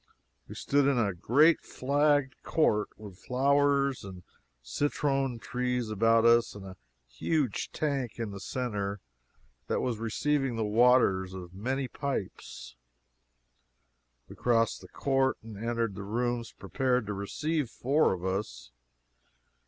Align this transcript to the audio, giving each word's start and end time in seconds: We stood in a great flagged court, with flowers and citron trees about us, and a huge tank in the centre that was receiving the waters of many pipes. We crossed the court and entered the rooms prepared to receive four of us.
We 0.47 0.55
stood 0.55 0.87
in 0.87 0.97
a 0.97 1.13
great 1.13 1.61
flagged 1.61 2.33
court, 2.41 2.89
with 2.97 3.19
flowers 3.23 4.03
and 4.03 4.23
citron 4.63 5.37
trees 5.37 5.91
about 5.91 6.25
us, 6.25 6.55
and 6.55 6.65
a 6.65 6.75
huge 7.07 7.71
tank 7.71 8.17
in 8.17 8.31
the 8.31 8.39
centre 8.39 8.99
that 9.67 9.79
was 9.79 9.99
receiving 9.99 10.55
the 10.55 10.65
waters 10.65 11.35
of 11.35 11.53
many 11.53 11.87
pipes. 11.87 12.75
We 14.27 14.35
crossed 14.35 14.81
the 14.81 14.87
court 14.87 15.37
and 15.43 15.55
entered 15.55 15.93
the 15.93 16.01
rooms 16.01 16.51
prepared 16.51 17.05
to 17.05 17.13
receive 17.13 17.69
four 17.69 18.11
of 18.11 18.25
us. 18.25 18.71